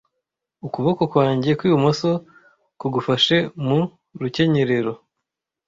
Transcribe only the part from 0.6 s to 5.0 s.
Ukuboko kwanjye kw'ibumoso kugufashe mu rukenyerero,